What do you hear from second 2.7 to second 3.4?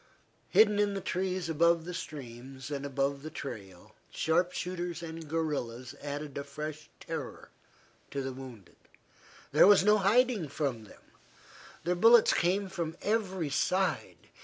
and above the